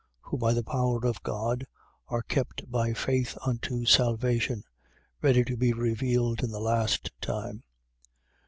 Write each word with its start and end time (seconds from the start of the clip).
Who, 0.21 0.37
by 0.39 0.53
the 0.53 0.63
power 0.63 1.05
of 1.05 1.21
God, 1.21 1.67
are 2.07 2.23
kept 2.23 2.71
by 2.71 2.91
faith 2.93 3.37
unto 3.45 3.85
salvation, 3.85 4.63
ready 5.21 5.43
to 5.43 5.55
be 5.55 5.73
revealed 5.73 6.41
in 6.43 6.49
the 6.49 6.59
last 6.59 7.11
time. 7.21 7.61